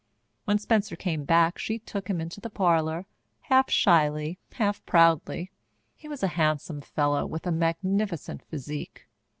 When 0.45 0.57
Spencer 0.57 0.95
came 0.95 1.25
back 1.25 1.59
she 1.59 1.77
took 1.77 2.07
him 2.07 2.19
into 2.19 2.41
the 2.41 2.49
parlour, 2.49 3.05
half 3.41 3.69
shyly, 3.69 4.39
half 4.53 4.83
proudly. 4.87 5.51
He 5.95 6.07
was 6.07 6.23
a 6.23 6.29
handsome 6.41 6.81
fellow, 6.81 7.23
with 7.27 7.45
a 7.45 7.51
magnificent 7.51 8.41
physique. 8.45 9.05